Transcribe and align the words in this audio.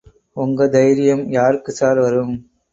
ஓங்க 0.37 0.67
தைரியம் 0.69 1.23
யாருக்கு 1.29 1.71
ஸார் 1.71 1.99
வரும்? 1.99 2.35